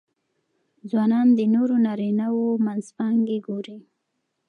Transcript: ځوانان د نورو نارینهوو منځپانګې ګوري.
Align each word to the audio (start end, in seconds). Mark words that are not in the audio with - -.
ځوانان 0.89 1.27
د 1.37 1.39
نورو 1.55 1.75
نارینهوو 1.85 2.49
منځپانګې 2.65 3.37
ګوري. 3.47 3.77